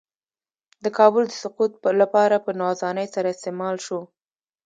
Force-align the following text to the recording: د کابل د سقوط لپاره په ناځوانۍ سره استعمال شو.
د 0.83 0.85
کابل 0.97 1.23
د 1.27 1.33
سقوط 1.41 1.71
لپاره 2.01 2.35
په 2.45 2.51
ناځوانۍ 2.61 3.07
سره 3.15 3.27
استعمال 3.33 3.75
شو. 3.85 3.99